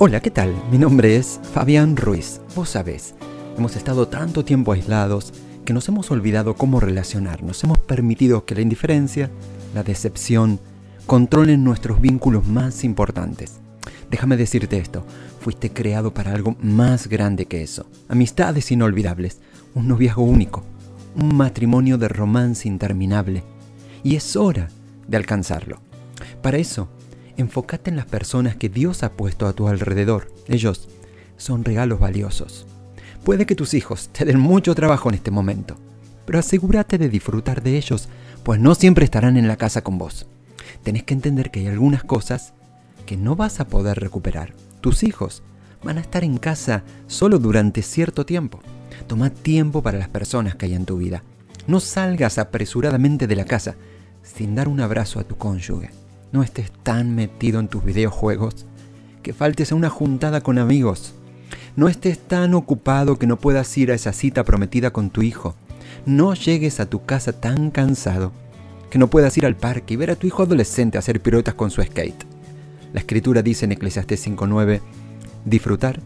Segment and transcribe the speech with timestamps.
[0.00, 0.54] Hola, ¿qué tal?
[0.70, 2.40] Mi nombre es Fabián Ruiz.
[2.54, 3.16] Vos sabés,
[3.56, 5.32] hemos estado tanto tiempo aislados
[5.64, 7.64] que nos hemos olvidado cómo relacionarnos.
[7.64, 9.28] Hemos permitido que la indiferencia,
[9.74, 10.60] la decepción,
[11.06, 13.58] controlen nuestros vínculos más importantes.
[14.08, 15.04] Déjame decirte esto,
[15.40, 17.84] fuiste creado para algo más grande que eso.
[18.08, 19.40] Amistades inolvidables,
[19.74, 20.62] un noviazgo único,
[21.16, 23.42] un matrimonio de romance interminable.
[24.04, 24.68] Y es hora
[25.08, 25.80] de alcanzarlo.
[26.40, 26.88] Para eso,
[27.38, 30.30] enfócate en las personas que Dios ha puesto a tu alrededor.
[30.48, 30.88] Ellos
[31.36, 32.66] son regalos valiosos.
[33.24, 35.76] Puede que tus hijos te den mucho trabajo en este momento,
[36.26, 38.08] pero asegúrate de disfrutar de ellos,
[38.42, 40.26] pues no siempre estarán en la casa con vos.
[40.82, 42.54] Tenés que entender que hay algunas cosas
[43.06, 44.52] que no vas a poder recuperar.
[44.80, 45.42] Tus hijos
[45.82, 48.60] van a estar en casa solo durante cierto tiempo.
[49.06, 51.22] Toma tiempo para las personas que hay en tu vida.
[51.66, 53.76] No salgas apresuradamente de la casa
[54.22, 55.90] sin dar un abrazo a tu cónyuge
[56.32, 58.66] no estés tan metido en tus videojuegos
[59.22, 61.14] que faltes a una juntada con amigos.
[61.76, 65.54] No estés tan ocupado que no puedas ir a esa cita prometida con tu hijo.
[66.06, 68.32] No llegues a tu casa tan cansado
[68.90, 71.70] que no puedas ir al parque y ver a tu hijo adolescente hacer piruetas con
[71.70, 72.24] su skate.
[72.92, 74.80] La escritura dice en Eclesiastés 5.9,
[75.44, 76.00] disfrutar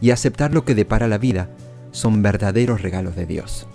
[0.00, 1.48] y aceptar lo que depara la vida
[1.92, 3.68] son verdaderos regalos de Dios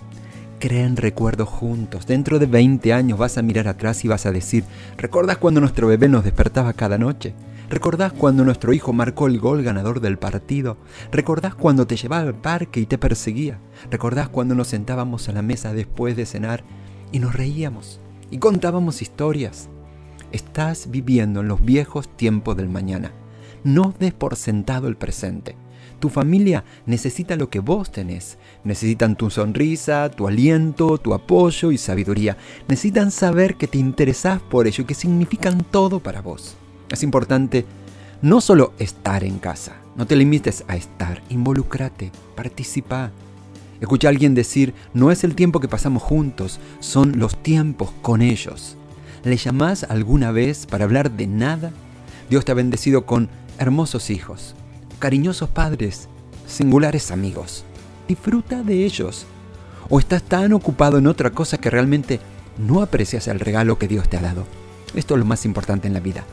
[0.60, 2.06] creen recuerdos juntos.
[2.06, 4.62] Dentro de 20 años vas a mirar atrás y vas a decir,
[4.96, 7.34] ¿recordás cuando nuestro bebé nos despertaba cada noche?
[7.68, 10.76] ¿Recordás cuando nuestro hijo marcó el gol ganador del partido?
[11.10, 13.58] ¿Recordás cuando te llevaba al parque y te perseguía?
[13.90, 16.62] ¿Recordás cuando nos sentábamos a la mesa después de cenar
[17.10, 18.00] y nos reíamos
[18.30, 19.68] y contábamos historias?
[20.30, 23.12] Estás viviendo en los viejos tiempos del mañana.
[23.64, 25.56] No des por sentado el presente.
[25.98, 28.38] Tu familia necesita lo que vos tenés.
[28.64, 32.36] Necesitan tu sonrisa, tu aliento, tu apoyo y sabiduría.
[32.68, 36.56] Necesitan saber que te interesás por ello y que significan todo para vos.
[36.90, 37.66] Es importante
[38.22, 43.12] no solo estar en casa, no te limites a estar, involucrate, participa.
[43.80, 48.20] Escucha a alguien decir, no es el tiempo que pasamos juntos, son los tiempos con
[48.20, 48.76] ellos.
[49.24, 51.72] ¿Le llamás alguna vez para hablar de nada?
[52.28, 54.54] Dios te ha bendecido con hermosos hijos,
[55.00, 56.08] cariñosos padres,
[56.46, 57.64] singulares amigos.
[58.06, 59.26] Disfruta de ellos.
[59.88, 62.20] O estás tan ocupado en otra cosa que realmente
[62.58, 64.44] no aprecias el regalo que Dios te ha dado.
[64.94, 66.24] Esto es lo más importante en la vida.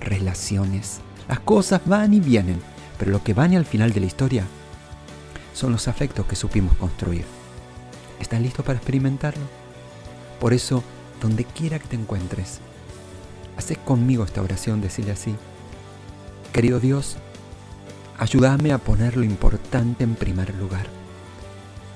[0.00, 1.00] Relaciones.
[1.28, 2.60] Las cosas van y vienen,
[2.98, 4.44] pero lo que van al final de la historia
[5.54, 7.24] son los afectos que supimos construir.
[8.20, 9.44] ¿Estás listo para experimentarlo?
[10.38, 10.84] Por eso,
[11.20, 12.58] donde quiera que te encuentres,
[13.56, 15.34] hace conmigo esta oración, decirle así.
[16.52, 17.16] Querido Dios,
[18.22, 20.86] Ayúdame a poner lo importante en primer lugar.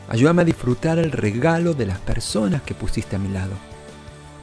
[0.08, 3.52] Ayúdame a disfrutar el regalo de las personas que pusiste a mi lado.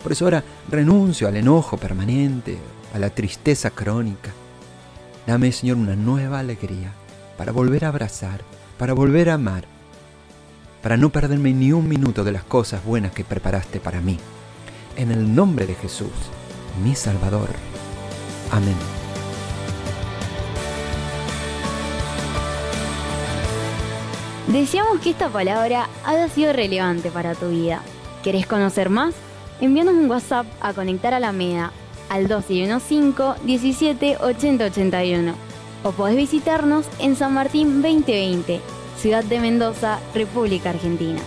[0.02, 2.58] Por eso ahora renuncio al enojo permanente,
[2.94, 4.32] a la tristeza crónica.
[5.28, 6.94] Dame, Señor, una nueva alegría
[7.38, 8.40] para volver a abrazar,
[8.78, 9.66] para volver a amar,
[10.82, 14.20] para no perderme ni un minuto de las cosas buenas que preparaste para mí.
[14.96, 16.14] En el nombre de Jesús,
[16.82, 17.50] mi Salvador.
[18.52, 19.03] Amén.
[24.54, 27.82] Deseamos que esta palabra haya sido relevante para tu vida.
[28.24, 29.16] ¿Querés conocer más?
[29.60, 31.72] Envíanos un WhatsApp a Conectar a la Meda
[32.08, 35.34] al 1215 17 80 81
[35.84, 38.62] o podés visitarnos en San Martín 2020,
[38.96, 41.20] Ciudad de Mendoza, República Argentina.